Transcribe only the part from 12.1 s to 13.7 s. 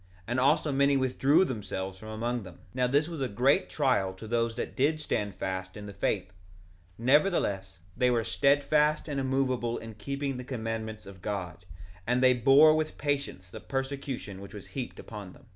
they bore with patience the